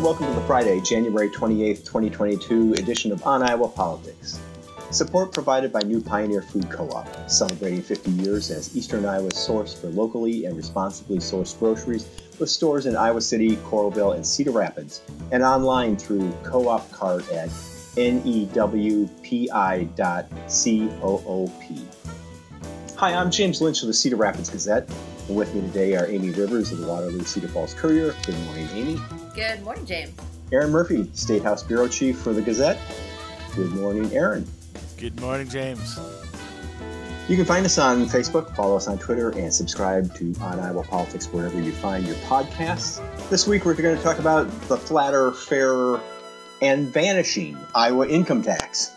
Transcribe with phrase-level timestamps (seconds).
[0.00, 4.40] and welcome to the Friday, January 28th, 2022 edition of On Iowa Politics.
[4.90, 9.88] Support provided by New Pioneer Food Co-op, celebrating 50 years as Eastern Iowa's source for
[9.88, 12.08] locally and responsibly sourced groceries
[12.38, 17.50] with stores in Iowa City, Coralville, and Cedar Rapids, and online through co-op cart at
[17.50, 19.10] newpi.coop.
[22.96, 24.88] Hi, I'm James Lynch of the Cedar Rapids Gazette.
[25.30, 28.16] And with me today are Amy Rivers of the Waterloo Cedar Falls Courier.
[28.26, 29.00] Good morning, Amy.
[29.32, 30.12] Good morning, James.
[30.50, 32.80] Erin Murphy, State House Bureau Chief for the Gazette.
[33.54, 34.44] Good morning, Erin.
[34.98, 36.00] Good morning, James.
[37.28, 40.82] You can find us on Facebook, follow us on Twitter, and subscribe to On Iowa
[40.82, 43.00] Politics wherever you find your podcasts.
[43.30, 46.00] This week, we're going to talk about the flatter, fairer,
[46.60, 48.96] and vanishing Iowa income tax.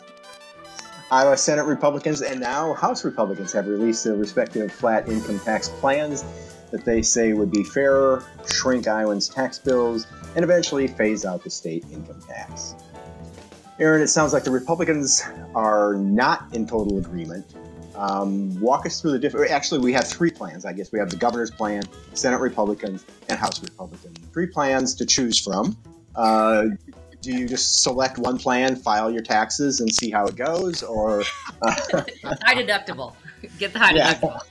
[1.13, 6.25] Iowa Senate Republicans and now House Republicans have released their respective flat income tax plans
[6.71, 11.51] that they say would be fairer, shrink Iowans' tax bills, and eventually phase out the
[11.51, 12.73] state income tax.
[13.77, 15.21] Erin, it sounds like the Republicans
[15.53, 17.45] are not in total agreement.
[17.93, 19.51] Um, walk us through the different.
[19.51, 20.65] Actually, we have three plans.
[20.65, 21.83] I guess we have the governor's plan,
[22.15, 24.17] Senate Republicans, and House Republicans.
[24.33, 25.77] Three plans to choose from.
[26.15, 26.65] Uh,
[27.23, 31.21] do you just select one plan, file your taxes, and see how it goes, or
[31.61, 31.71] uh,
[32.43, 33.15] high deductible?
[33.57, 34.13] Get the high yeah.
[34.13, 34.41] deductible.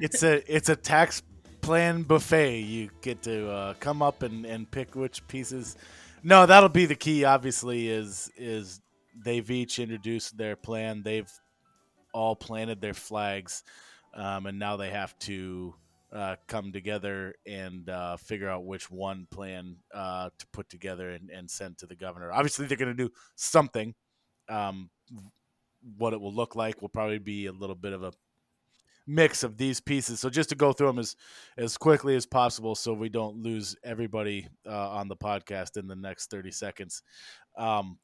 [0.00, 1.22] It's a it's a tax
[1.60, 2.58] plan buffet.
[2.58, 5.76] You get to uh, come up and, and pick which pieces.
[6.22, 7.24] No, that'll be the key.
[7.24, 8.80] Obviously, is is
[9.24, 11.02] they've each introduced their plan.
[11.04, 11.30] They've
[12.12, 13.62] all planted their flags,
[14.12, 15.74] um, and now they have to
[16.12, 21.30] uh, come together and uh, figure out which one plan uh, to put together and,
[21.30, 22.32] and, send to the governor.
[22.32, 23.94] Obviously, they're going to do something.
[24.48, 24.88] Um,
[25.96, 28.12] what it will look like will probably be a little bit of a
[29.08, 30.20] mix of these pieces.
[30.20, 31.16] So just to go through them as
[31.56, 35.96] as quickly as possible, so we don't lose everybody uh, on the podcast in the
[35.96, 37.02] next thirty seconds.
[37.56, 37.98] Um,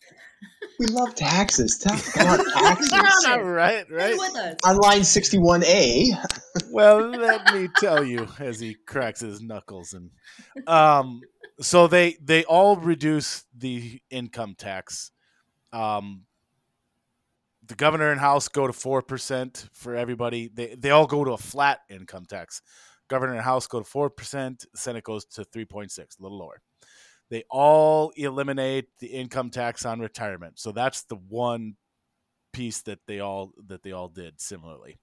[0.81, 1.79] we love taxes.
[1.79, 3.27] Talk about taxes.
[3.39, 4.57] right, right.
[4.65, 6.11] On line sixty-one A.
[6.73, 10.11] well, let me tell you, as he cracks his knuckles, and
[10.67, 11.21] um,
[11.61, 15.13] so they they all reduce the income tax.
[15.73, 16.23] Um,
[17.67, 20.51] the governor and house go to four percent for everybody.
[20.53, 22.63] They they all go to a flat income tax.
[23.09, 24.67] Governor and house go to four percent.
[24.75, 26.63] Senate goes to three point six, a little lower
[27.31, 30.59] they all eliminate the income tax on retirement.
[30.59, 31.77] So that's the one
[32.53, 34.99] piece that they all that they all did similarly.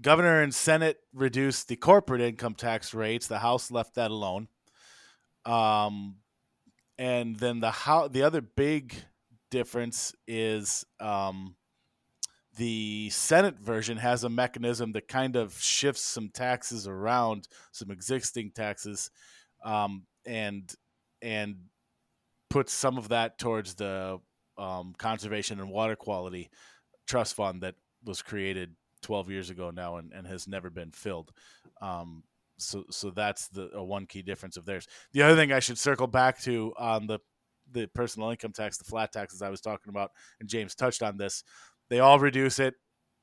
[0.00, 3.26] Governor and Senate reduced the corporate income tax rates.
[3.26, 4.48] The House left that alone.
[5.44, 6.16] Um,
[6.98, 8.94] and then the how the other big
[9.50, 11.56] difference is um,
[12.56, 18.52] the Senate version has a mechanism that kind of shifts some taxes around, some existing
[18.54, 19.10] taxes,
[19.64, 20.74] um, and
[21.22, 21.56] and
[22.50, 24.18] puts some of that towards the
[24.58, 26.50] um, conservation and water quality
[27.06, 27.74] trust fund that
[28.04, 31.32] was created 12 years ago now and, and has never been filled.
[31.80, 32.24] Um,
[32.58, 34.86] so so that's the one key difference of theirs.
[35.12, 37.18] The other thing I should circle back to on the
[37.72, 41.16] the personal income tax, the flat taxes I was talking about, and James touched on
[41.16, 41.44] this.
[41.88, 42.74] They all reduce it,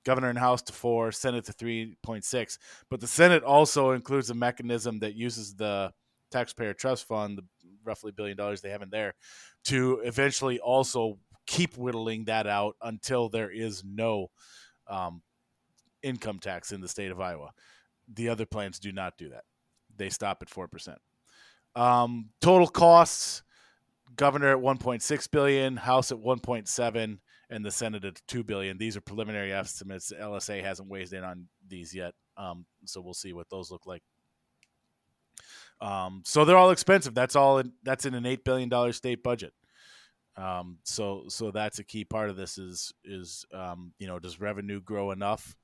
[0.06, 2.60] governor and house to four, Senate to three point six.
[2.90, 5.92] But the Senate also includes a mechanism that uses the
[6.32, 7.44] taxpayer trust fund, the
[7.84, 9.14] roughly billion dollars they have in there,
[9.66, 14.28] to eventually also keep whittling that out until there is no
[14.88, 15.22] um,
[16.02, 17.52] income tax in the state of Iowa.
[18.14, 19.44] The other plans do not do that;
[19.96, 21.00] they stop at four percent.
[21.76, 23.44] Um, total costs:
[24.16, 27.20] governor at one point six billion, House at one point seven,
[27.50, 28.78] and the Senate at two billion.
[28.78, 30.12] These are preliminary estimates.
[30.12, 34.04] LSA hasn't weighed in on these yet, um, so we'll see what those look like
[35.84, 37.14] um, so they're all expensive.
[37.14, 37.60] That's all.
[37.60, 39.54] In, that's in an eight billion dollar state budget.
[40.38, 42.58] Um, so so that's a key part of this.
[42.58, 45.56] Is is um, you know does revenue grow enough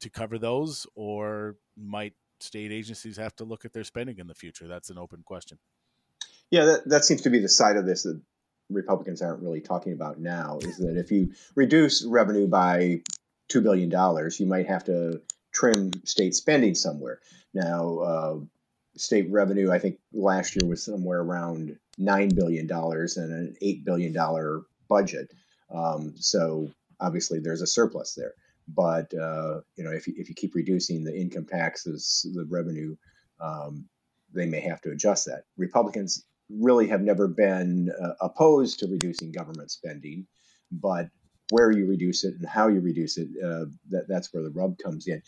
[0.00, 4.34] to cover those, or might state agencies have to look at their spending in the
[4.34, 4.68] future?
[4.68, 5.58] That's an open question.
[6.50, 8.20] Yeah, that, that seems to be the side of this that
[8.70, 10.58] Republicans aren't really talking about now.
[10.60, 13.02] Is that if you reduce revenue by
[13.48, 15.20] two billion dollars, you might have to
[15.52, 17.20] trim state spending somewhere.
[17.52, 18.36] Now, uh,
[18.96, 23.84] state revenue, I think last year was somewhere around nine billion dollars and an eight
[23.84, 25.32] billion dollar budget.
[25.72, 26.70] Um, so
[27.00, 28.34] obviously there's a surplus there.
[28.68, 32.96] But uh, you know, if you, if you keep reducing the income taxes, the revenue,
[33.40, 33.86] um,
[34.32, 35.44] they may have to adjust that.
[35.56, 40.26] Republicans really have never been uh, opposed to reducing government spending,
[40.70, 41.08] but
[41.50, 44.78] where you reduce it and how you reduce it, uh, that, that's where the rub
[44.78, 45.22] comes in.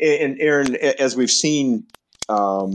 [0.00, 1.86] And Erin, as we've seen
[2.28, 2.74] um,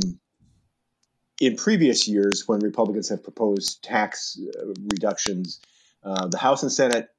[1.42, 5.60] in previous years, when Republicans have proposed tax uh, reductions,
[6.04, 7.10] uh, the House and Senate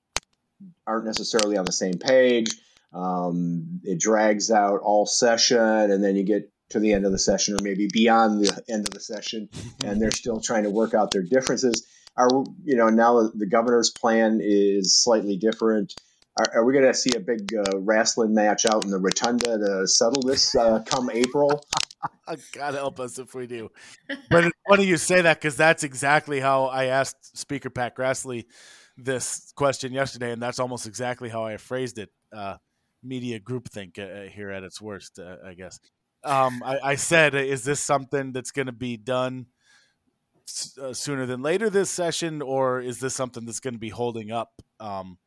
[0.87, 2.55] aren't necessarily on the same page.
[2.93, 7.19] Um, it drags out all session, and then you get to the end of the
[7.19, 9.49] session, or maybe beyond the end of the session,
[9.85, 11.87] and they're still trying to work out their differences.
[12.17, 12.29] Are
[12.65, 15.94] you know now the governor's plan is slightly different?
[16.37, 19.59] Are, are we going to see a big uh, wrestling match out in the rotunda
[19.59, 21.65] to settle this uh, come April?
[22.53, 23.70] God help us if we do.
[24.31, 28.44] But it's funny you say that because that's exactly how I asked Speaker Pat Grassley
[28.97, 32.11] this question yesterday, and that's almost exactly how I phrased it.
[32.32, 32.56] Uh,
[33.03, 35.79] media groupthink uh, uh, here at its worst, uh, I guess.
[36.25, 39.47] Um, I, I, said, "Is this something that's going to be done
[40.81, 44.32] uh, sooner than later this session, or is this something that's going to be holding
[44.32, 44.50] up
[44.81, 45.19] um,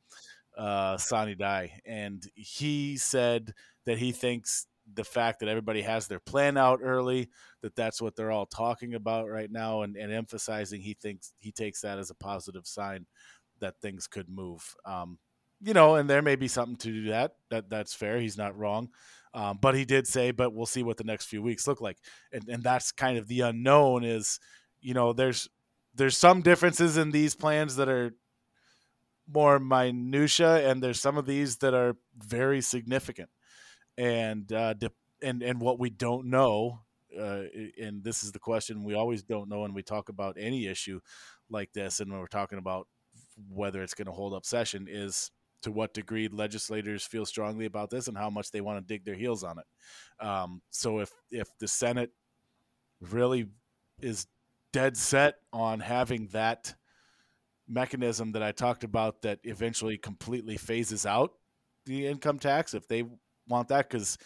[0.57, 3.53] uh, sine die?" And he said
[3.85, 7.29] that he thinks the fact that everybody has their plan out early,
[7.61, 11.51] that that's what they're all talking about right now, and, and emphasizing he thinks he
[11.51, 13.05] takes that as a positive sign
[13.59, 14.75] that things could move.
[14.85, 15.17] Um,
[15.61, 17.35] you know, and there may be something to do that.
[17.49, 18.19] That that's fair.
[18.19, 18.89] He's not wrong.
[19.33, 21.97] Um, but he did say, but we'll see what the next few weeks look like,
[22.33, 24.03] and and that's kind of the unknown.
[24.03, 24.39] Is
[24.81, 25.49] you know, there's
[25.95, 28.13] there's some differences in these plans that are
[29.33, 33.29] more minutia, and there's some of these that are very significant
[33.97, 34.73] and uh,
[35.21, 36.79] and and what we don't know,
[37.19, 37.43] uh,
[37.79, 40.99] and this is the question we always don't know when we talk about any issue
[41.49, 42.87] like this, and when we're talking about
[43.49, 45.31] whether it's going to hold up session, is
[45.61, 49.05] to what degree legislators feel strongly about this and how much they want to dig
[49.05, 50.25] their heels on it.
[50.25, 52.11] Um, so if if the Senate
[52.99, 53.47] really
[54.01, 54.27] is
[54.73, 56.73] dead set on having that
[57.67, 61.33] mechanism that I talked about that eventually completely phases out
[61.85, 63.05] the income tax, if they
[63.47, 64.17] want that because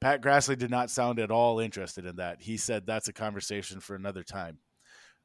[0.00, 2.40] Pat Grassley did not sound at all interested in that.
[2.40, 4.58] He said that's a conversation for another time.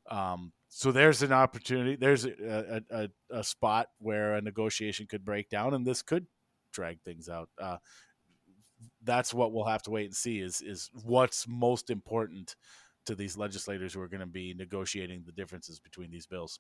[0.10, 1.96] Um, so there's an opportunity.
[1.96, 6.28] There's a, a, a, spot where a negotiation could break down, and this could
[6.74, 7.48] drag things out.
[7.58, 7.78] Uh,
[9.02, 10.42] that's what we'll have to wait and see.
[10.42, 12.58] Is is what's most important
[13.06, 16.60] to these legislators who are going to be negotiating the differences between these bills.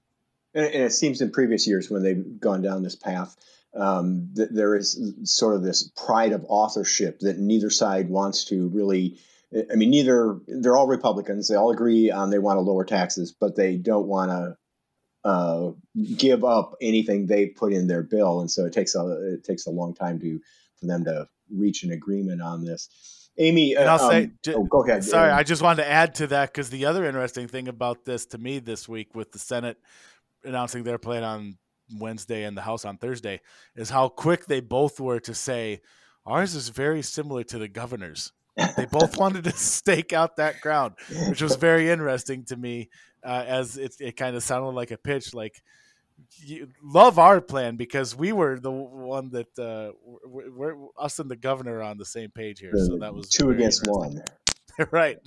[0.53, 3.35] And, it seems in previous years when they've gone down this path,
[3.75, 8.69] um, th- there is sort of this pride of authorship that neither side wants to
[8.69, 9.19] really.
[9.71, 11.47] I mean, neither they're all Republicans.
[11.47, 14.57] They all agree on they want to lower taxes, but they don't want to
[15.29, 15.71] uh,
[16.15, 19.65] give up anything they put in their bill, and so it takes a it takes
[19.65, 20.39] a long time to
[20.79, 22.89] for them to reach an agreement on this.
[23.37, 24.11] Amy, and I'll um,
[24.45, 25.03] say, oh, go ahead.
[25.03, 25.39] Sorry, Amy.
[25.39, 28.37] I just wanted to add to that because the other interesting thing about this to
[28.37, 29.77] me this week with the Senate
[30.43, 31.57] announcing their plan on
[31.97, 33.41] Wednesday and the House on Thursday
[33.75, 35.81] is how quick they both were to say
[36.25, 38.31] ours is very similar to the governor's.
[38.55, 40.95] They both wanted to stake out that ground,
[41.27, 42.89] which was very interesting to me,
[43.23, 45.33] uh, as it, it kind of sounded like a pitch.
[45.33, 45.61] Like,
[46.37, 49.91] you love our plan because we were the one that uh,
[50.25, 52.71] we're, we're, us and the governor are on the same page here.
[52.75, 54.21] So that was two against one.
[54.91, 55.17] right.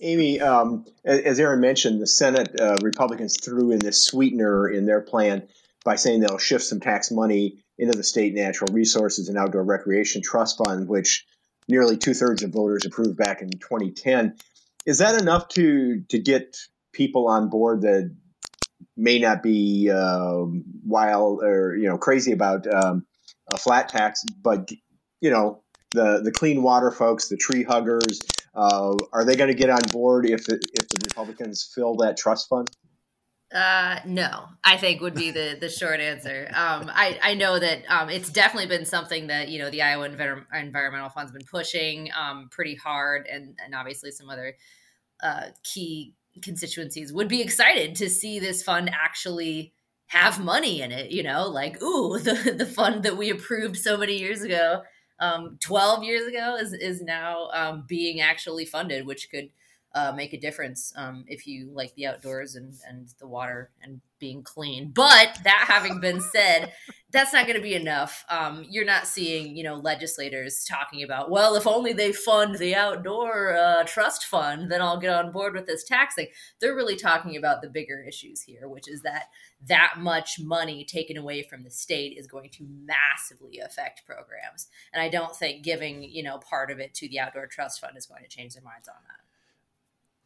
[0.00, 5.00] Amy, um, as Erin mentioned, the Senate uh, Republicans threw in this sweetener in their
[5.00, 5.48] plan
[5.84, 10.22] by saying they'll shift some tax money into the state natural resources and outdoor recreation
[10.22, 11.26] trust fund, which
[11.68, 14.36] nearly two thirds of voters approved back in 2010.
[14.84, 16.56] Is that enough to to get
[16.92, 18.14] people on board that
[18.96, 20.44] may not be uh,
[20.84, 23.06] wild or you know crazy about um,
[23.48, 24.70] a flat tax, but
[25.20, 28.20] you know the the clean water folks, the tree huggers,
[28.54, 32.16] uh, are they going to get on board if it, if the Republicans fill that
[32.16, 32.70] trust fund?
[33.54, 36.48] Uh, no, I think would be the the short answer.
[36.48, 40.08] Um, I I know that um, it's definitely been something that you know the Iowa
[40.08, 44.56] Envi- Environmental Fund's been pushing um, pretty hard, and and obviously some other
[45.22, 49.72] uh, key constituencies would be excited to see this fund actually
[50.08, 51.12] have money in it.
[51.12, 54.82] You know, like ooh, the the fund that we approved so many years ago
[55.20, 59.48] um, 12 years ago is, is now um, being actually funded, which could
[59.96, 64.02] uh, make a difference um, if you like the outdoors and, and the water and
[64.18, 64.92] being clean.
[64.94, 66.72] But that having been said,
[67.12, 68.22] that's not going to be enough.
[68.28, 72.74] Um, you're not seeing, you know, legislators talking about, well, if only they fund the
[72.74, 76.28] outdoor uh, trust fund, then I'll get on board with this taxing.
[76.60, 79.28] They're really talking about the bigger issues here, which is that
[79.66, 84.68] that much money taken away from the state is going to massively affect programs.
[84.92, 87.96] And I don't think giving, you know, part of it to the outdoor trust fund
[87.96, 89.25] is going to change their minds on that.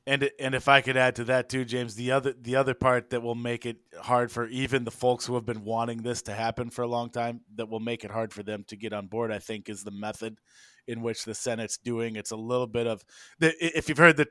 [0.06, 3.10] And and if I could add to that too, James, the other the other part
[3.10, 6.32] that will make it hard for even the folks who have been wanting this to
[6.32, 9.08] happen for a long time, that will make it hard for them to get on
[9.08, 10.38] board, I think, is the method
[10.86, 12.16] in which the Senate's doing.
[12.16, 13.04] It's a little bit of
[13.38, 14.28] the if you've heard the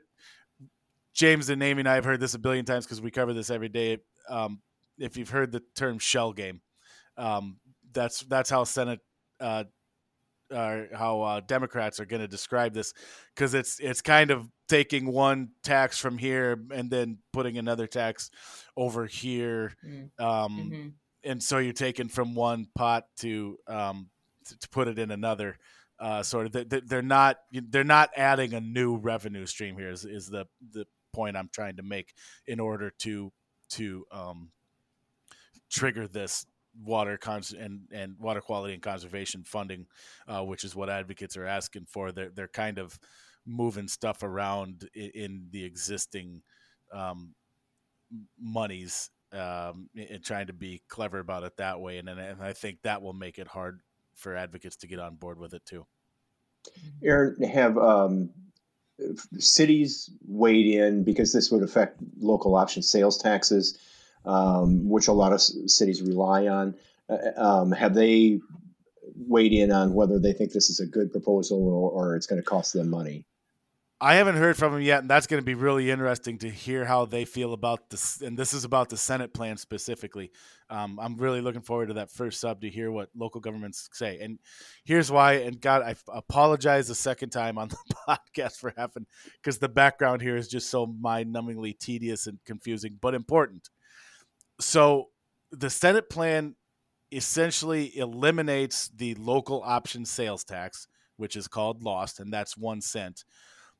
[1.14, 3.50] James and Amy and I have heard this a billion times because we cover this
[3.50, 3.98] every day.
[4.28, 4.60] Um,
[4.98, 6.60] if you've heard the term shell game,
[7.16, 7.58] um,
[7.92, 9.00] that's that's how Senate
[9.40, 9.64] uh,
[10.50, 12.92] uh, how uh, Democrats are going to describe this
[13.34, 18.30] because it's it's kind of taking one tax from here and then putting another tax
[18.76, 20.08] over here, mm.
[20.18, 20.88] um, mm-hmm.
[21.24, 24.08] and so you're taking from one pot to um,
[24.44, 25.58] to, to put it in another.
[25.98, 29.90] Uh, sort of, they're not they're not adding a new revenue stream here.
[29.90, 32.14] Is, is the the point I'm trying to make
[32.46, 33.30] in order to
[33.70, 34.50] to um,
[35.70, 36.46] trigger this
[36.82, 39.86] water cons- and and water quality and conservation funding,
[40.28, 42.12] uh, which is what advocates are asking for.
[42.12, 42.98] They're they're kind of
[43.46, 46.42] moving stuff around in, in the existing
[46.92, 47.34] um,
[48.38, 51.98] monies um, and trying to be clever about it that way.
[51.98, 53.80] And, and I think that will make it hard
[54.14, 55.86] for advocates to get on board with it too.
[57.02, 58.30] Erin, have um,
[59.38, 63.78] cities weighed in because this would affect local option sales taxes?
[64.24, 66.74] Um, which a lot of cities rely on.
[67.08, 68.40] Uh, um, have they
[69.16, 72.40] weighed in on whether they think this is a good proposal or, or it's going
[72.40, 73.26] to cost them money?
[74.02, 76.86] I haven't heard from them yet, and that's going to be really interesting to hear
[76.86, 78.22] how they feel about this.
[78.22, 80.30] And this is about the Senate plan specifically.
[80.70, 84.18] Um, I'm really looking forward to that first sub to hear what local governments say.
[84.22, 84.38] And
[84.86, 85.34] here's why.
[85.34, 90.22] And God, I apologize a second time on the podcast for having because the background
[90.22, 93.68] here is just so mind-numbingly tedious and confusing, but important.
[94.60, 95.08] So
[95.50, 96.54] the Senate plan
[97.10, 100.86] essentially eliminates the local option sales tax,
[101.16, 103.24] which is called lost, and that's one cent.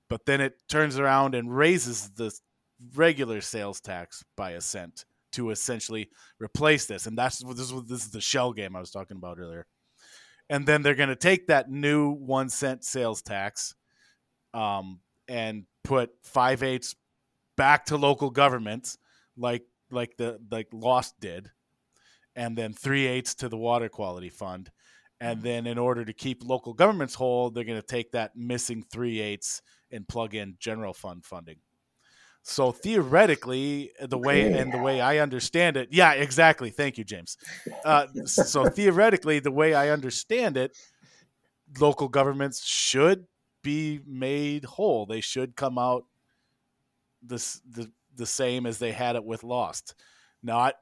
[0.09, 2.35] But then it turns around and raises the
[2.95, 6.11] regular sales tax by a cent to essentially
[6.41, 7.07] replace this.
[7.07, 9.67] And that's this is this is the shell game I was talking about earlier.
[10.49, 13.77] And then they're going to take that new one cent sales tax,
[14.53, 16.97] um, and put five eighths
[17.57, 18.99] back to local governments,
[19.37, 21.51] like like the like Lost did,
[22.37, 24.71] and then three eighths to the water quality fund.
[25.21, 25.47] And mm-hmm.
[25.47, 29.21] then in order to keep local governments whole, they're going to take that missing three
[29.21, 31.57] eighths and plug in general fund funding.
[32.43, 36.71] So theoretically, the way and the way I understand it, yeah, exactly.
[36.71, 37.37] Thank you, James.
[37.85, 40.75] Uh, so theoretically, the way I understand it,
[41.79, 43.27] local governments should
[43.63, 45.05] be made whole.
[45.05, 46.07] They should come out
[47.23, 49.95] this the the same as they had it with Lost.
[50.43, 50.75] Not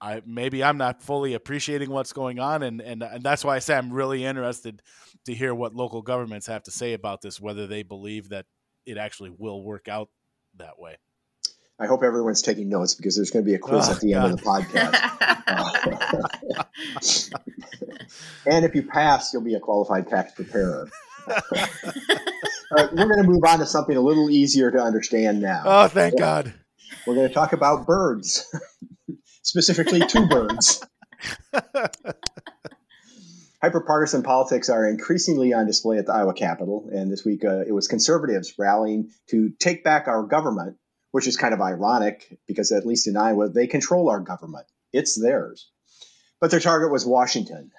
[0.00, 3.60] I maybe I'm not fully appreciating what's going on and, and and that's why I
[3.60, 4.82] say I'm really interested
[5.26, 8.46] to hear what local governments have to say about this, whether they believe that
[8.84, 10.08] it actually will work out
[10.56, 10.96] that way.
[11.78, 14.12] I hope everyone's taking notes because there's going to be a quiz oh, at the
[14.12, 14.24] God.
[14.24, 14.92] end of the podcast.
[18.46, 20.88] and if you pass, you'll be a qualified tax preparer.
[22.92, 25.62] We're going to move on to something a little easier to understand now.
[25.64, 26.52] Oh, thank God.
[27.06, 28.46] We're going to talk about birds,
[29.42, 30.84] specifically two birds.
[33.62, 37.72] Hyperpartisan politics are increasingly on display at the Iowa Capitol, and this week uh, it
[37.72, 40.78] was conservatives rallying to take back our government,
[41.12, 44.66] which is kind of ironic because, at least in Iowa, they control our government.
[44.92, 45.70] It's theirs.
[46.40, 47.70] But their target was Washington.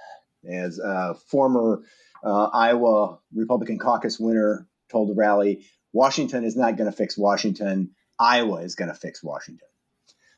[0.49, 1.81] As a former
[2.23, 7.91] uh, Iowa Republican caucus winner told the rally, Washington is not going to fix Washington.
[8.19, 9.67] Iowa is going to fix Washington.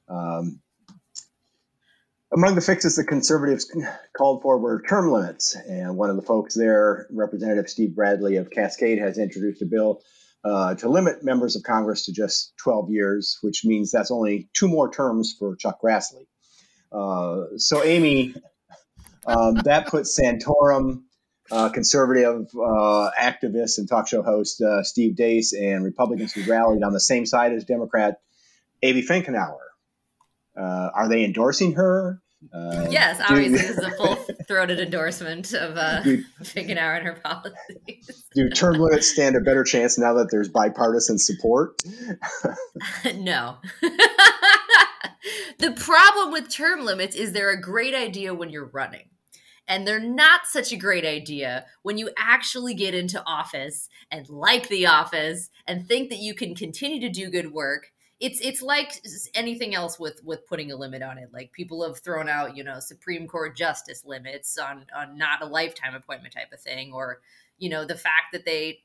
[0.07, 0.61] Um,
[2.33, 3.71] among the fixes the conservatives
[4.17, 5.55] called for were term limits.
[5.55, 10.01] And one of the folks there, Representative Steve Bradley of Cascade, has introduced a bill
[10.43, 14.67] uh, to limit members of Congress to just 12 years, which means that's only two
[14.67, 16.27] more terms for Chuck Grassley.
[16.91, 18.35] Uh, so, Amy,
[19.25, 21.03] um, that puts Santorum
[21.51, 26.83] uh, conservative uh, activist and talk show host uh, Steve Deace and Republicans who rallied
[26.83, 28.19] on the same side as Democrat
[28.83, 29.57] Abby Finkenauer.
[30.57, 32.21] Uh, are they endorsing her?
[32.53, 34.15] Uh, yes, obviously, do, this is a full
[34.47, 36.01] throated endorsement of uh,
[36.43, 38.23] Finkenauer and her policies.
[38.35, 41.81] do term limits stand a better chance now that there's bipartisan support?
[43.15, 43.57] no.
[45.59, 49.07] the problem with term limits is they're a great idea when you're running
[49.67, 54.67] and they're not such a great idea when you actually get into office and like
[54.69, 57.91] the office and think that you can continue to do good work.
[58.19, 59.01] It's it's like
[59.33, 61.29] anything else with with putting a limit on it.
[61.33, 65.45] Like people have thrown out you know supreme court justice limits on on not a
[65.45, 67.19] lifetime appointment type of thing or
[67.57, 68.79] you know the fact that they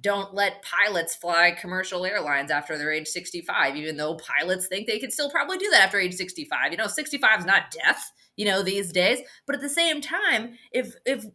[0.00, 4.98] don't let pilots fly commercial airlines after they're age 65 even though pilots think they
[4.98, 8.46] can still probably do that after age 65 you know 65 is not death you
[8.46, 9.20] know these days.
[9.46, 11.26] But at the same time if if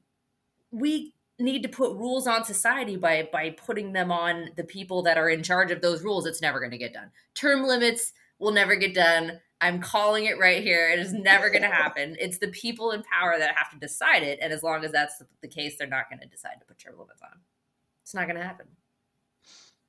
[0.71, 5.17] we need to put rules on society by by putting them on the people that
[5.17, 7.11] are in charge of those rules it's never going to get done.
[7.35, 9.39] Term limits will never get done.
[9.61, 10.89] I'm calling it right here.
[10.89, 12.17] It is never going to happen.
[12.19, 14.39] It's the people in power that have to decide it.
[14.41, 16.97] And as long as that's the case they're not going to decide to put term
[16.97, 17.37] limits on.
[18.01, 18.65] It's not going to happen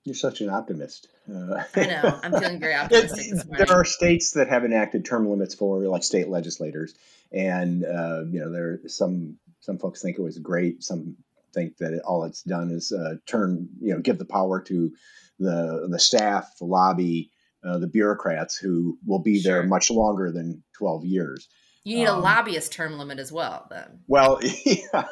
[0.07, 1.09] you're such an optimist.
[1.29, 2.21] Uh, I know.
[2.23, 3.43] I'm feeling very optimistic.
[3.51, 6.95] there are states that have enacted term limits for like state legislators,
[7.33, 10.83] and uh, you know there are some some folks think it was great.
[10.83, 11.17] Some
[11.53, 14.93] think that it, all it's done is uh, turn you know give the power to
[15.39, 17.31] the the staff, the lobby,
[17.65, 19.53] uh, the bureaucrats who will be sure.
[19.53, 21.49] there much longer than 12 years.
[21.87, 24.01] You need um, a lobbyist term limit as well, then.
[24.09, 25.05] Well, yeah.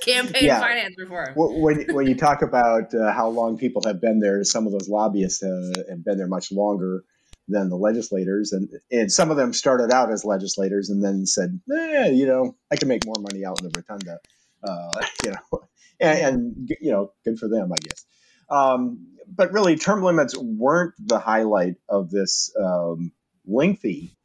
[0.00, 0.60] campaign yeah.
[0.60, 1.32] finance reform.
[1.34, 4.88] When when you talk about uh, how long people have been there, some of those
[4.88, 7.02] lobbyists uh, have been there much longer
[7.48, 11.60] than the legislators, and and some of them started out as legislators and then said,
[11.76, 14.20] eh, you know, I can make more money out in the rotunda,
[14.62, 15.62] uh, you know,
[15.98, 18.04] and, and, you know, good for them, I guess.
[18.48, 23.10] Um, but really, term limits weren't the highlight of this um,
[23.44, 24.16] lengthy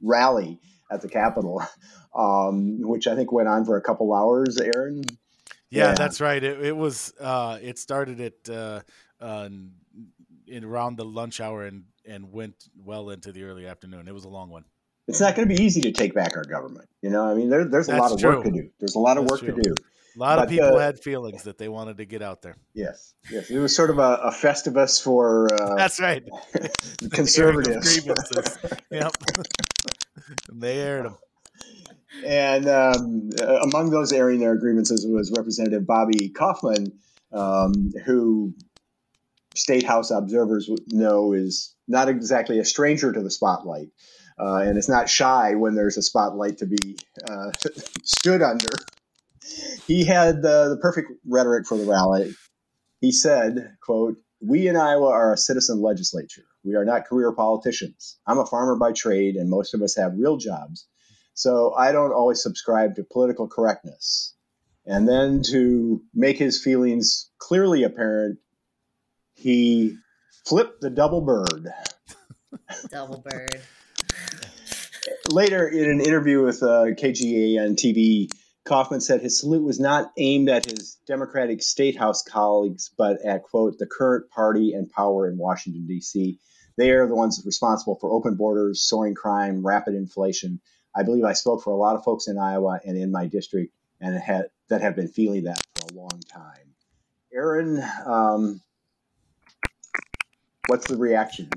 [0.00, 0.60] rally
[0.90, 1.62] at the Capitol,
[2.14, 4.58] um, which I think went on for a couple hours.
[4.58, 5.04] Erin.
[5.70, 5.94] Yeah, yeah.
[5.94, 6.42] that's right.
[6.42, 7.12] It, it was.
[7.18, 8.80] Uh, it started at uh,
[9.20, 9.48] uh,
[10.46, 14.08] in around the lunch hour and and went well into the early afternoon.
[14.08, 14.64] It was a long one.
[15.08, 16.88] It's not going to be easy to take back our government.
[17.00, 18.36] You know, I mean, there, there's a that's lot of true.
[18.36, 18.70] work to do.
[18.78, 19.62] There's a lot of that's work true.
[19.62, 19.74] to do.
[20.14, 22.56] A lot but, of people uh, had feelings that they wanted to get out there.
[22.74, 25.48] Yes, yes, it was sort of a, a festivus for.
[25.54, 26.22] Uh, That's right.
[27.12, 28.06] conservatives.
[28.90, 29.14] yep.
[30.52, 31.16] They aired them.
[32.24, 33.30] And um,
[33.62, 36.92] among those airing their grievances was Representative Bobby Kaufman,
[37.32, 38.54] um, who
[39.54, 43.88] state house observers know is not exactly a stranger to the spotlight.
[44.38, 46.96] Uh, and it's not shy when there's a spotlight to be
[47.28, 47.50] uh,
[48.02, 48.68] stood under
[49.86, 52.34] he had the, the perfect rhetoric for the rally.
[53.00, 56.44] He said, quote, we in Iowa are a citizen legislature.
[56.64, 58.18] We are not career politicians.
[58.26, 60.86] I'm a farmer by trade, and most of us have real jobs.
[61.34, 64.34] So I don't always subscribe to political correctness.
[64.84, 68.38] And then to make his feelings clearly apparent,
[69.34, 69.96] he
[70.44, 71.68] flipped the double bird.
[72.90, 73.60] Double bird.
[75.30, 78.28] Later, in an interview with uh, KGAN TV,
[78.64, 83.42] Kaufman said his salute was not aimed at his Democratic State House colleagues, but at,
[83.42, 86.38] quote, the current party and power in Washington, D.C.
[86.76, 90.60] They are the ones responsible for open borders, soaring crime, rapid inflation.
[90.94, 93.74] I believe I spoke for a lot of folks in Iowa and in my district
[94.00, 96.74] and had, that have been feeling that for a long time.
[97.34, 98.60] Erin, um,
[100.66, 101.50] what's the reaction?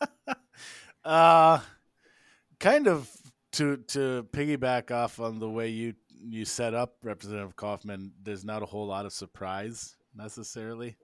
[1.04, 1.60] uh,
[2.58, 3.10] kind of
[3.52, 8.62] to to piggyback off on the way you you set up Representative Kaufman, there's not
[8.62, 10.96] a whole lot of surprise necessarily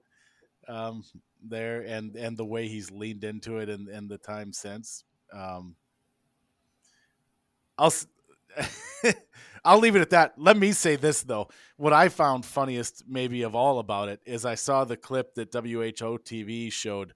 [0.67, 1.03] um,
[1.43, 5.03] there, and and the way he's leaned into it and, the time since.
[5.33, 5.75] Um,
[7.77, 7.93] I'll
[9.65, 10.33] I'll leave it at that.
[10.37, 14.45] Let me say this though: what I found funniest, maybe of all about it, is
[14.45, 17.13] I saw the clip that WHO TV showed,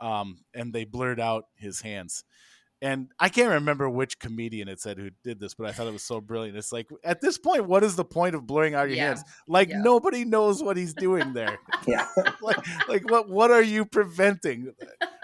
[0.00, 2.24] um, and they blurred out his hands
[2.82, 5.92] and I can't remember which comedian it said who did this, but I thought it
[5.92, 6.56] was so brilliant.
[6.56, 9.06] It's like at this point, what is the point of blurring out your yeah.
[9.06, 9.22] hands?
[9.48, 9.80] Like yeah.
[9.80, 11.58] nobody knows what he's doing there.
[11.86, 12.06] yeah.
[12.42, 12.58] like,
[12.88, 14.74] like what what are you preventing?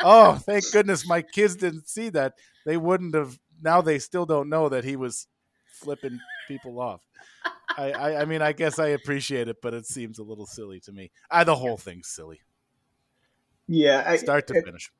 [0.01, 2.35] Oh, thank goodness my kids didn't see that.
[2.65, 3.39] They wouldn't have.
[3.63, 5.27] Now they still don't know that he was
[5.67, 7.03] flipping people off.
[7.77, 10.81] I, I, I mean, I guess I appreciate it, but it seems a little silly
[10.81, 11.11] to me.
[11.31, 12.41] I, the whole thing's silly.
[13.69, 14.91] Yeah, I, start to finish.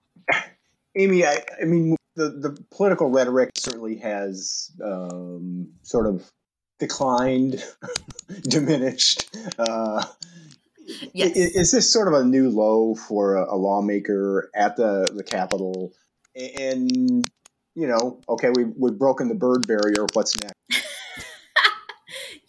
[0.97, 6.31] Amy, I, I mean, the, the political rhetoric certainly has um, sort of
[6.79, 7.65] declined,
[8.43, 9.35] diminished.
[9.59, 10.05] Uh,
[11.15, 11.31] yes.
[11.35, 15.25] is, is, this sort of a new low for a, a lawmaker at the, the
[15.25, 15.93] Capitol?
[16.37, 17.27] And,
[17.75, 20.07] you know, okay, we, we've broken the bird barrier.
[20.13, 20.87] What's next?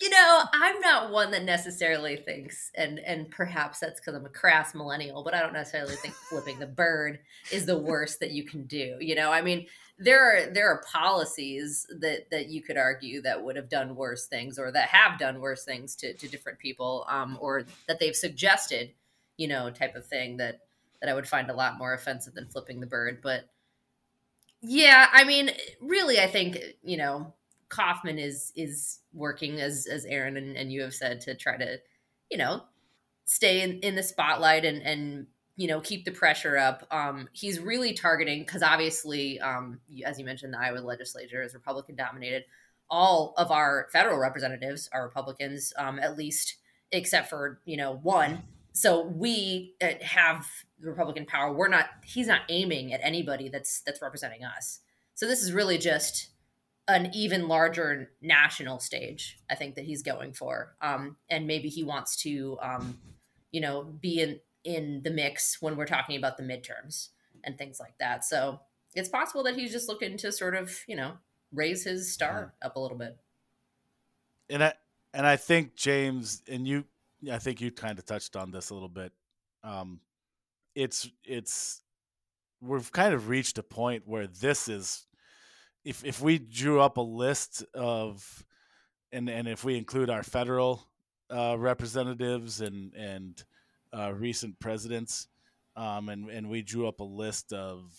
[0.01, 4.29] you know, I'm not one that necessarily thinks, and and perhaps that's because I'm a
[4.29, 7.19] crass millennial, but I don't necessarily think flipping the bird
[7.51, 8.97] is the worst that you can do.
[8.99, 9.67] You know, I mean,
[9.99, 14.25] there are there are policies that that you could argue that would have done worse
[14.25, 18.15] things, or that have done worse things to to different people, um, or that they've
[18.15, 18.93] suggested,
[19.37, 20.61] you know, type of thing that
[20.99, 23.47] that I would find a lot more offensive than flipping the bird, but.
[24.63, 27.33] Yeah, I mean, really, I think you know
[27.71, 31.77] Kaufman is is working as as Erin and, and you have said to try to,
[32.29, 32.63] you know,
[33.25, 36.85] stay in, in the spotlight and and you know keep the pressure up.
[36.91, 41.95] Um, he's really targeting because obviously, um, as you mentioned, the Iowa legislature is Republican
[41.95, 42.43] dominated.
[42.89, 46.57] all of our federal representatives are Republicans, um, at least
[46.91, 48.43] except for you know one.
[48.73, 50.47] So we uh, have
[50.81, 51.53] Republican power.
[51.53, 51.85] We're not.
[52.05, 54.79] He's not aiming at anybody that's that's representing us.
[55.15, 56.29] So this is really just
[56.87, 59.39] an even larger national stage.
[59.49, 62.99] I think that he's going for, um, and maybe he wants to, um,
[63.51, 67.09] you know, be in in the mix when we're talking about the midterms
[67.43, 68.23] and things like that.
[68.23, 68.59] So
[68.93, 71.13] it's possible that he's just looking to sort of, you know,
[71.51, 73.17] raise his star up a little bit.
[74.49, 74.73] And I
[75.13, 76.85] and I think James and you,
[77.31, 79.11] I think you kind of touched on this a little bit.
[79.63, 79.99] Um,
[80.75, 81.81] it's it's
[82.61, 85.05] we've kind of reached a point where this is
[85.83, 88.45] if if we drew up a list of
[89.11, 90.87] and and if we include our federal
[91.29, 93.43] uh, representatives and and
[93.93, 95.27] uh, recent presidents
[95.75, 97.91] um, and and we drew up a list of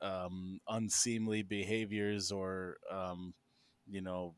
[0.00, 3.34] um, unseemly behaviors or um,
[3.86, 4.34] you know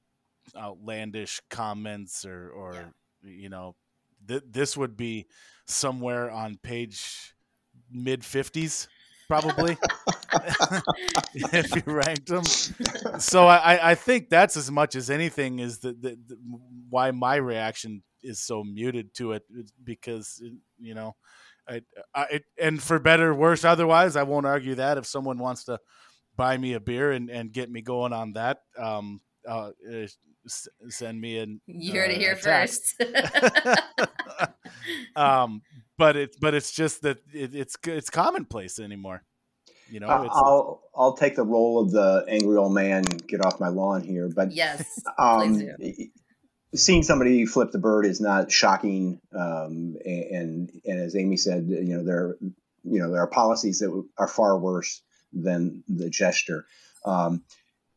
[0.57, 2.75] outlandish comments or or
[3.23, 3.31] yeah.
[3.31, 3.75] you know
[4.27, 5.27] th- this would be
[5.67, 7.35] somewhere on page
[7.91, 8.89] mid 50s
[9.31, 9.79] probably.
[11.35, 12.45] If you ranked them
[13.19, 16.37] so I, I think that's as much as anything is the, the, the,
[16.89, 19.43] why my reaction is so muted to it
[19.83, 20.41] because
[20.79, 21.17] you know
[21.69, 21.83] I,
[22.15, 24.99] I, and for better or worse otherwise i won't argue that.
[24.99, 25.79] If someone wants to
[26.37, 29.71] buy me a beer and, and get me going on that um, uh,
[30.89, 33.03] send me an you heard uh, it here first.
[35.17, 35.63] Um
[36.01, 39.23] but it's but it's just that it, it's it's commonplace anymore.
[39.91, 43.05] You know, I'll I'll take the role of the angry old man.
[43.11, 44.83] And get off my lawn here, but yes,
[45.19, 45.61] um,
[46.75, 49.21] seeing somebody flip the bird is not shocking.
[49.39, 54.05] Um, and and as Amy said, you know there you know there are policies that
[54.17, 55.03] are far worse
[55.35, 56.65] than the gesture.
[57.05, 57.45] Um,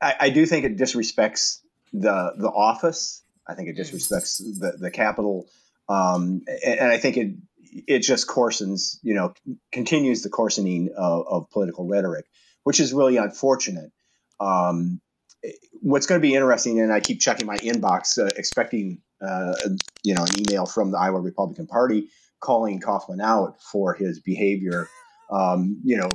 [0.02, 1.60] I, I, do think it disrespects
[1.94, 3.24] the the office.
[3.48, 5.48] I think it disrespects the the Capitol,
[5.88, 7.36] um, and, and I think it
[7.88, 9.34] it just coarsens, you know,
[9.72, 12.26] continues the coarsening of, of political rhetoric,
[12.64, 13.92] which is really unfortunate.
[14.40, 15.02] Um,
[15.82, 19.54] what's going to be interesting, and I keep checking my inbox, uh, expecting, uh,
[20.04, 22.10] you know, an email from the Iowa Republican Party
[22.40, 24.90] calling Kaufman out for his behavior.
[25.32, 26.10] Um, you know,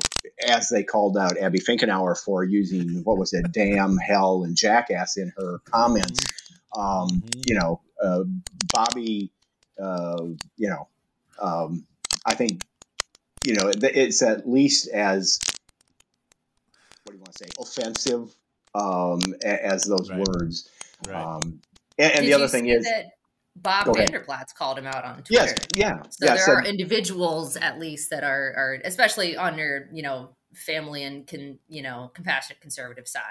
[0.47, 5.17] as they called out Abby Finkenauer for using what was it, damn, hell, and jackass
[5.17, 6.21] in her comments.
[6.77, 7.41] Um, mm-hmm.
[7.47, 8.25] you know, uh,
[8.73, 9.33] Bobby,
[9.83, 10.23] uh,
[10.57, 10.89] you know,
[11.41, 11.87] um,
[12.27, 12.63] I think
[13.45, 15.39] you know it's at least as
[17.05, 18.35] what do you want to say offensive
[18.75, 20.19] um, as those right.
[20.27, 20.69] words.
[21.07, 21.17] Right.
[21.17, 21.61] Um,
[21.99, 23.07] and, and the other thing is that
[23.57, 25.27] Bob Vander Plaats called him out on Twitter.
[25.31, 26.03] Yes, yeah.
[26.11, 30.03] So yeah, there so, are individuals at least that are are especially on your you
[30.03, 33.23] know family and can you know compassionate conservative side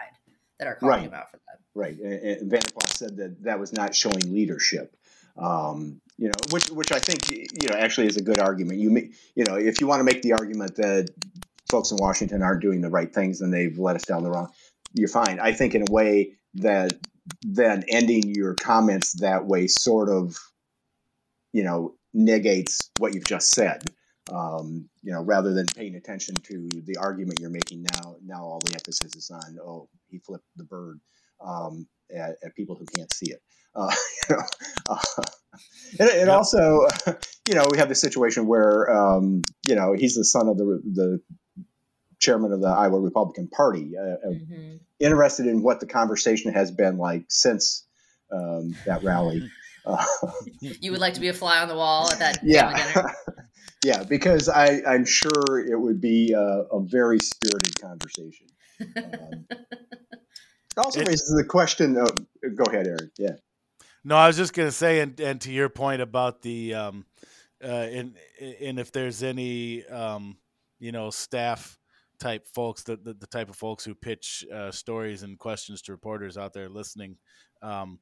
[0.60, 1.04] that are calling right.
[1.04, 1.60] him out for that.
[1.76, 1.98] Right.
[1.98, 4.96] And, and Vander said that that was not showing leadership.
[5.38, 8.80] Um, you know, which which I think you know actually is a good argument.
[8.80, 11.10] You you know, if you want to make the argument that
[11.70, 14.52] folks in Washington aren't doing the right things and they've let us down the wrong,
[14.94, 15.40] you're fine.
[15.40, 16.94] I think in a way that
[17.44, 20.38] then ending your comments that way sort of,
[21.52, 23.84] you know, negates what you've just said.
[24.34, 28.60] Um, you know, rather than paying attention to the argument you're making now, now all
[28.60, 31.00] the emphasis is on, oh, he flipped the bird
[31.40, 33.42] um, at, at people who can't see it.
[33.76, 33.94] Uh,
[34.30, 34.44] you know,
[34.90, 35.24] uh,
[36.00, 36.30] and, and yep.
[36.30, 36.88] also,
[37.48, 40.82] you know, we have this situation where, um, you know, he's the son of the
[40.94, 41.22] the
[42.20, 43.92] chairman of the Iowa Republican Party.
[43.98, 44.76] Uh, uh, mm-hmm.
[45.00, 47.86] Interested in what the conversation has been like since
[48.32, 49.50] um, that rally.
[49.88, 50.04] Uh,
[50.60, 53.08] you would like to be a fly on the wall at that yeah.
[53.86, 58.48] yeah, because I, I'm sure it would be a, a very spirited conversation.
[58.82, 59.48] Um,
[60.78, 62.12] also raises the question of,
[62.56, 63.12] go ahead, Eric.
[63.18, 63.36] Yeah.
[64.04, 67.06] No, I was just going to say, and, and to your point about the, um,
[67.64, 68.16] uh, and,
[68.62, 70.38] and if there's any, um,
[70.80, 71.78] you know, staff
[72.20, 75.92] type folks, the, the, the type of folks who pitch uh, stories and questions to
[75.92, 77.18] reporters out there listening,
[77.62, 78.00] um,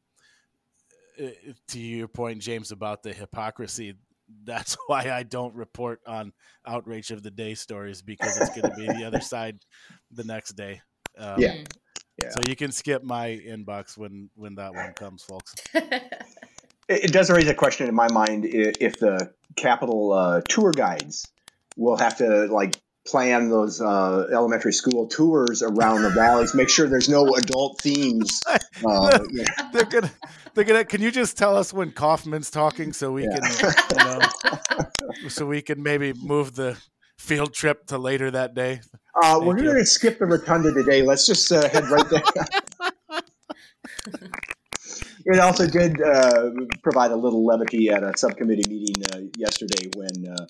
[1.69, 3.95] to your point, James, about the hypocrisy,
[4.43, 6.33] that's why I don't report on
[6.65, 9.59] outrage of the day stories because it's going to be the other side
[10.11, 10.81] the next day.
[11.17, 11.63] Um, yeah.
[12.21, 12.29] Yeah.
[12.29, 15.55] So you can skip my inbox when when that one comes, folks.
[16.87, 21.27] it does raise a question in my mind if the Capitol uh, tour guides
[21.75, 22.75] will have to like
[23.05, 26.55] plan those uh, elementary school tours around the valleys.
[26.55, 28.41] Make sure there's no adult themes.
[28.85, 29.19] Uh.
[29.71, 30.11] They're gonna,
[30.53, 30.83] they're gonna.
[30.83, 33.39] Can you just tell us when Kaufman's talking so we yeah.
[33.39, 36.77] can, you know, so we can maybe move the
[37.17, 38.81] field trip to later that day?
[39.21, 41.01] Uh, we're going to skip the rotunda today.
[41.01, 42.21] Let's just uh, head right there.
[45.25, 46.49] it also did uh,
[46.83, 50.45] provide a little levity at a subcommittee meeting uh, yesterday when uh,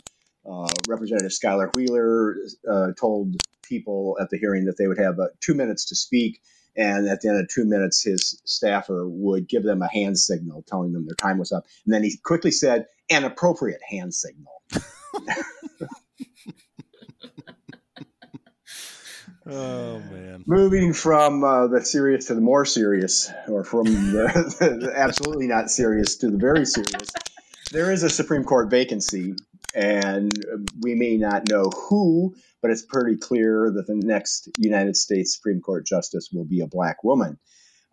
[0.48, 2.38] uh Representative Skyler Wheeler
[2.70, 6.42] uh, told people at the hearing that they would have uh, two minutes to speak.
[6.78, 10.64] And at the end of two minutes, his staffer would give them a hand signal
[10.68, 11.66] telling them their time was up.
[11.86, 14.62] And then he quickly said, an appropriate hand signal.
[19.48, 20.44] Oh man!
[20.48, 25.70] Moving from uh, the serious to the more serious, or from the, the absolutely not
[25.70, 27.12] serious to the very serious,
[27.72, 29.36] there is a Supreme Court vacancy,
[29.76, 30.32] and
[30.82, 35.62] we may not know who, but it's pretty clear that the next United States Supreme
[35.62, 37.38] Court justice will be a black woman.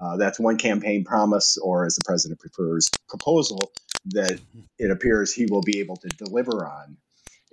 [0.01, 3.73] Uh, that's one campaign promise, or as the president prefers, proposal
[4.07, 4.41] that
[4.79, 6.97] it appears he will be able to deliver on.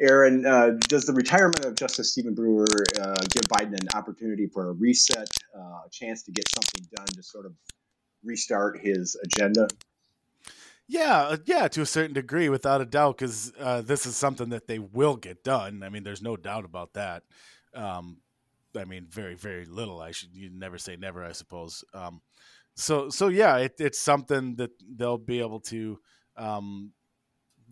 [0.02, 2.66] Erin, uh, does the retirement of Justice Stephen Breyer
[3.02, 7.08] uh, give Biden an opportunity for a reset, uh, a chance to get something done
[7.08, 7.54] to sort of
[8.24, 9.68] restart his agenda?
[10.88, 14.50] Yeah, uh, yeah, to a certain degree, without a doubt, because uh, this is something
[14.50, 15.84] that they will get done.
[15.84, 17.24] I mean, there's no doubt about that.
[17.76, 18.18] Um,
[18.76, 20.02] I mean, very, very little.
[20.02, 21.84] I should you never say never, I suppose.
[21.94, 22.22] Um,
[22.76, 26.00] so, so yeah, it, it's something that they'll be able to
[26.38, 26.94] um,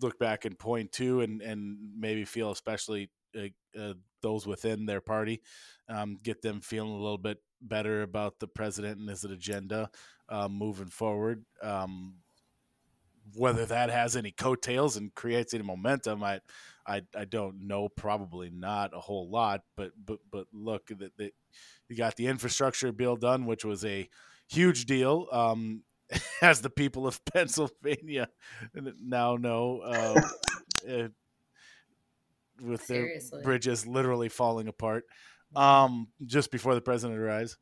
[0.02, 3.48] look back and point to, and and maybe feel especially uh,
[3.80, 5.42] uh, those within their party,
[5.90, 9.90] um, get them feeling a little bit better about the president and his agenda
[10.30, 11.46] uh, moving forward.
[11.62, 12.16] Um,
[13.36, 16.40] whether that has any coattails and creates any momentum, I,
[16.88, 17.90] I, I don't know.
[17.90, 19.62] Probably not a whole lot.
[19.76, 21.34] But but but look, that,
[21.90, 24.10] you got the infrastructure bill done, which was a
[24.48, 25.28] huge deal.
[25.32, 25.84] Um,
[26.42, 28.30] as the people of Pennsylvania
[29.02, 30.22] now know, uh,
[30.90, 31.08] uh,
[32.62, 33.30] with Seriously.
[33.38, 35.06] their bridges literally falling apart.
[35.56, 37.58] Um, just before the president arrives,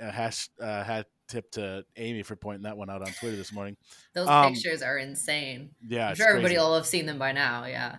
[0.00, 3.52] uh, hash uh, hat tip to Amy for pointing that one out on Twitter this
[3.52, 3.76] morning.
[4.14, 5.70] Those um, pictures are insane.
[5.86, 6.66] Yeah, I'm sure everybody crazy.
[6.66, 7.66] will have seen them by now.
[7.66, 7.96] Yeah.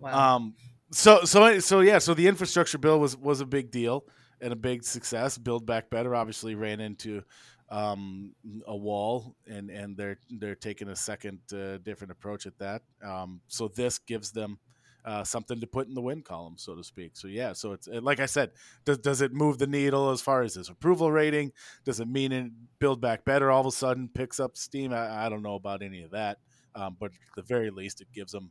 [0.00, 0.36] Wow.
[0.36, 0.54] Um.
[0.90, 1.98] So so so yeah.
[1.98, 4.04] So the infrastructure bill was was a big deal
[4.40, 5.38] and a big success.
[5.38, 7.22] Build Back Better obviously ran into
[7.70, 8.34] um,
[8.66, 12.82] a wall, and and they're they're taking a second uh, different approach at that.
[13.04, 14.58] Um, so this gives them
[15.04, 17.16] uh, something to put in the win column, so to speak.
[17.16, 18.52] So yeah, so it's like I said,
[18.84, 21.52] does does it move the needle as far as his approval rating?
[21.84, 24.92] Does it mean it build back better all of a sudden picks up steam?
[24.92, 26.38] I, I don't know about any of that,
[26.74, 28.50] um, but at the very least, it gives them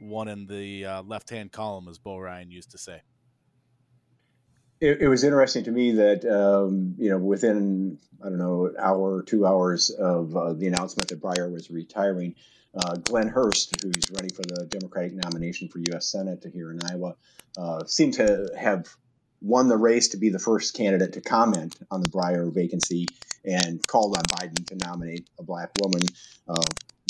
[0.00, 3.02] one in the uh, left hand column, as Bo Ryan used to say
[4.80, 8.76] it, it, was interesting to me that um, you know within I don't know an
[8.78, 12.34] hour or two hours of uh, the announcement that Breyer was retiring,
[12.74, 16.06] uh, Glenn Hurst, who's running for the Democratic nomination for U.S.
[16.06, 17.14] Senate to here in Iowa,
[17.56, 18.88] uh, seemed to have
[19.40, 23.06] won the race to be the first candidate to comment on the Breyer vacancy
[23.44, 26.02] and called on Biden to nominate a black woman,
[26.48, 26.60] uh,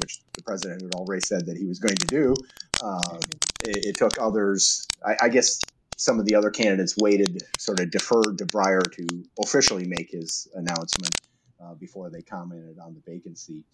[0.00, 2.34] which the president had already said that he was going to do.
[2.82, 3.18] Uh,
[3.64, 5.60] it, it, took others, I, I guess
[5.98, 10.46] some of the other candidates waited, sort of deferred to Breyer to officially make his
[10.54, 11.14] announcement
[11.60, 13.64] uh, before they commented on the vacancy.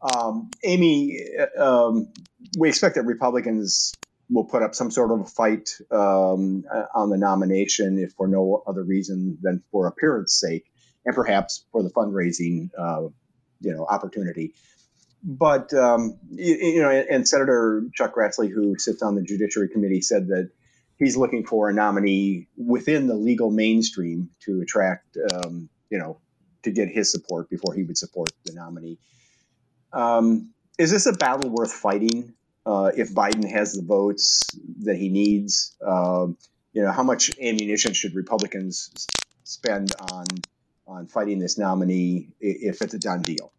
[0.00, 2.08] Um, Amy, uh, um,
[2.58, 3.92] we expect that Republicans
[4.30, 8.28] will put up some sort of a fight um, uh, on the nomination, if for
[8.28, 10.72] no other reason than for appearance sake,
[11.04, 13.08] and perhaps for the fundraising, uh,
[13.60, 14.54] you know, opportunity.
[15.22, 20.00] But um, you, you, know, and Senator Chuck Grassley, who sits on the Judiciary Committee,
[20.00, 20.50] said that
[20.98, 26.18] he's looking for a nominee within the legal mainstream to attract, um, you know,
[26.62, 28.98] to get his support before he would support the nominee.
[29.92, 32.34] Um, is this a battle worth fighting?
[32.66, 34.44] Uh, if Biden has the votes
[34.82, 36.26] that he needs, uh,
[36.72, 39.06] you know, how much ammunition should Republicans
[39.44, 40.26] spend on
[40.86, 43.52] on fighting this nominee if it's a done deal?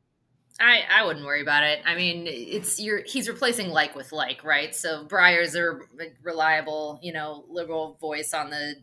[0.59, 1.79] I, I wouldn't worry about it.
[1.85, 4.75] I mean, it's you're he's replacing like with like, right?
[4.75, 5.79] So Breyer's a
[6.21, 8.75] reliable, you know, liberal voice on the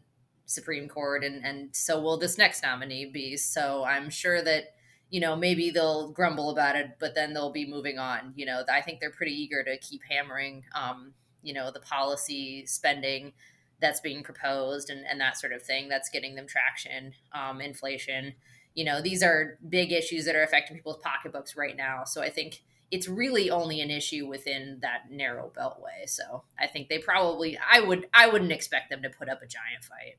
[0.46, 3.36] Supreme Court, and and so will this next nominee be.
[3.36, 4.74] So I'm sure that
[5.10, 8.32] you know maybe they'll grumble about it, but then they'll be moving on.
[8.36, 11.12] You know, I think they're pretty eager to keep hammering, um,
[11.42, 13.34] you know, the policy spending
[13.82, 15.88] that's being proposed and and that sort of thing.
[15.90, 18.34] That's getting them traction, um, inflation
[18.76, 22.04] you know these are big issues that are affecting people's pocketbooks right now.
[22.04, 22.62] So i think
[22.92, 26.08] it's really only an issue within that narrow beltway.
[26.08, 29.46] So i think they probably i would i wouldn't expect them to put up a
[29.46, 30.18] giant fight.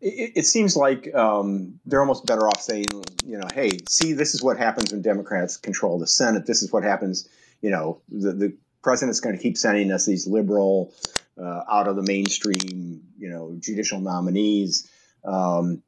[0.00, 2.86] It, it seems like um, they're almost better off saying
[3.24, 6.46] you know hey see this is what happens when democrats control the senate.
[6.46, 7.28] This is what happens
[7.60, 10.94] you know the, the president's going to keep sending us these liberal
[11.42, 14.88] uh, out of the mainstream you know judicial nominees.
[15.24, 15.82] Um,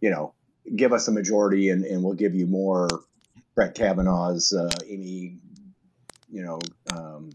[0.00, 0.34] you know
[0.74, 2.88] give us a majority and, and we'll give you more
[3.54, 5.38] Brett Kavanaugh's, uh, Amy,
[6.30, 6.60] you know,
[6.92, 7.30] um,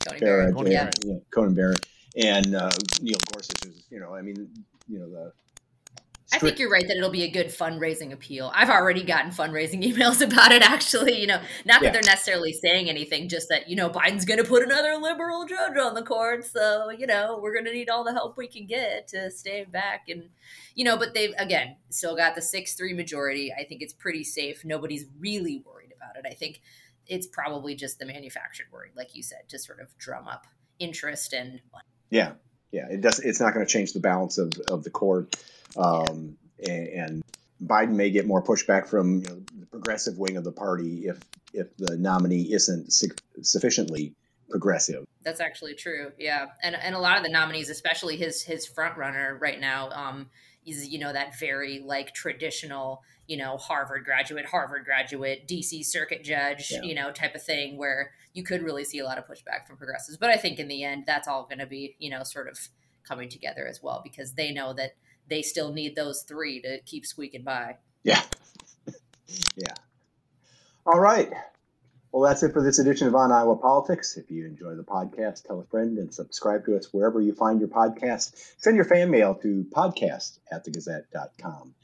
[0.00, 0.70] Tony Barrett, Barrett.
[0.70, 3.66] Barrett, uh, you know, Conan Barrett, and uh, Neil Gorsuch.
[3.66, 4.48] Is, you know, I mean,
[4.88, 5.32] you know the.
[6.36, 8.50] I think you're right that it'll be a good fundraising appeal.
[8.54, 11.20] I've already gotten fundraising emails about it, actually.
[11.20, 11.90] You know, not that Yeah.
[11.92, 15.76] they're necessarily saying anything, just that, you know, Biden's going to put another liberal judge
[15.76, 16.44] on the court.
[16.44, 19.64] So, you know, we're going to need all the help we can get to stay
[19.64, 20.08] back.
[20.08, 20.28] And,
[20.74, 23.52] you know, but they've, again, still got the 6 3 majority.
[23.52, 24.64] I think it's pretty safe.
[24.64, 26.28] Nobody's really worried about it.
[26.30, 26.60] I think
[27.06, 30.46] it's probably just the manufactured worry, like you said, to sort of drum up
[30.78, 31.60] interest and
[32.10, 32.32] Yeah,
[32.72, 32.86] yeah.
[32.90, 33.20] It does.
[33.20, 35.36] It's not going to change the balance of, of the court,
[35.76, 37.24] um, and, and
[37.64, 41.18] Biden may get more pushback from you know, the progressive wing of the party if
[41.52, 44.14] if the nominee isn't su- sufficiently
[44.50, 45.06] progressive.
[45.24, 46.12] That's actually true.
[46.18, 49.90] Yeah, and and a lot of the nominees, especially his his front runner right now,
[49.90, 50.30] um,
[50.66, 56.24] is you know that very like traditional, you know, Harvard graduate, Harvard graduate, DC circuit
[56.24, 56.82] judge, Yeah.
[56.82, 59.76] you know, type of thing, where you could really see a lot of pushback from
[59.76, 60.18] progressives.
[60.18, 62.58] But I think in the end, that's all going to be you know sort of
[63.04, 64.96] coming together as well because they know that
[65.28, 67.76] they still need those three to keep squeaking by.
[68.02, 68.22] Yeah,
[69.56, 69.74] yeah.
[70.84, 71.32] All right.
[72.16, 74.16] Well, that's it for this edition of On Iowa Politics.
[74.16, 77.60] If you enjoy the podcast, tell a friend and subscribe to us wherever you find
[77.60, 78.54] your podcast.
[78.56, 81.74] Send your fan mail to podcast at thegazette.com.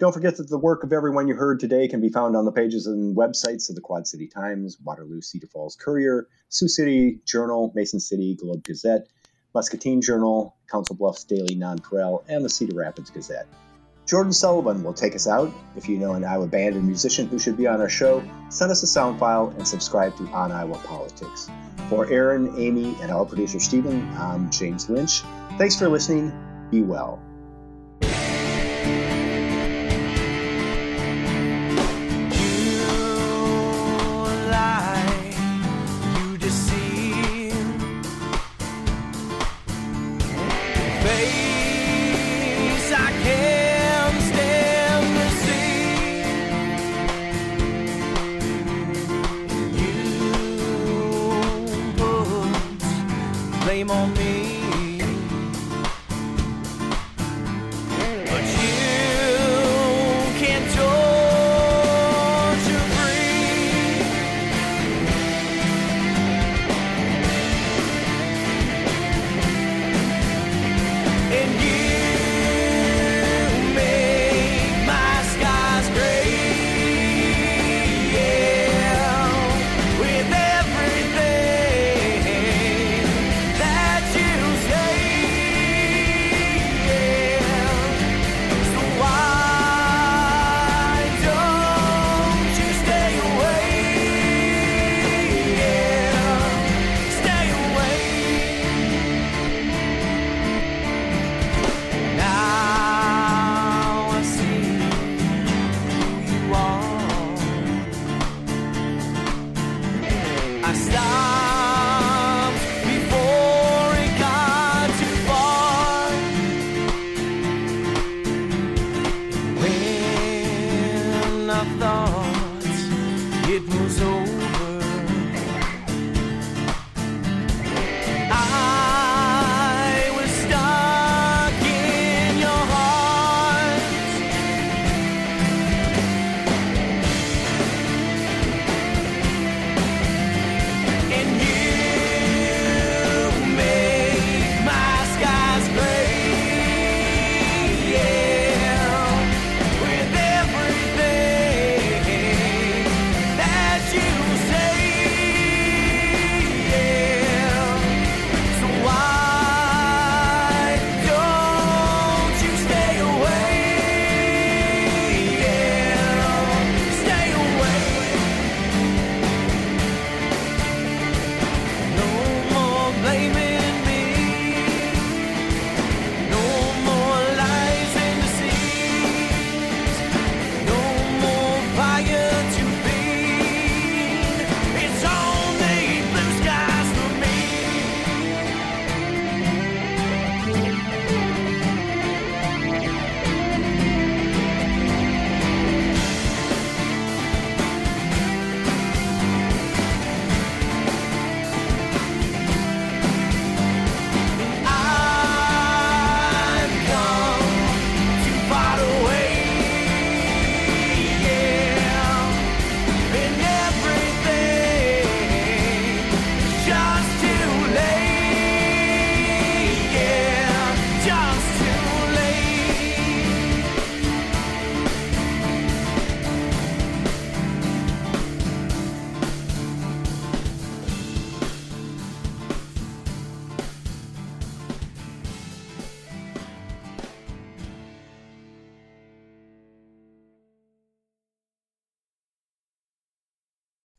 [0.00, 2.50] Don't forget that the work of everyone you heard today can be found on the
[2.50, 7.70] pages and websites of the Quad City Times, Waterloo Cedar Falls Courier, Sioux City Journal,
[7.72, 9.06] Mason City Globe Gazette,
[9.54, 13.46] Muscatine Journal, Council Bluffs Daily Nonpareil, and the Cedar Rapids Gazette.
[14.10, 15.52] Jordan Sullivan will take us out.
[15.76, 18.72] If you know an Iowa band or musician who should be on our show, send
[18.72, 21.48] us a sound file and subscribe to On Iowa Politics.
[21.88, 25.22] For Erin, Amy, and our producer Stephen, I'm James Lynch.
[25.58, 26.32] Thanks for listening.
[26.72, 27.22] Be well.